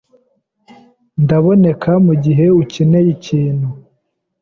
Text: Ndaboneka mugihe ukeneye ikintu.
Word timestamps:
Ndaboneka 1.23 1.91
mugihe 2.05 2.45
ukeneye 2.61 3.09
ikintu. 3.17 3.67